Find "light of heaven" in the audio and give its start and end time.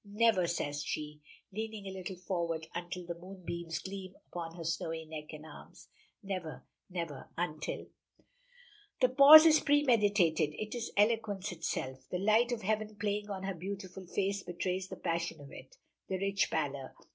12.17-12.95